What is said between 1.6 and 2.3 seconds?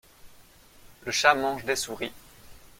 des souris.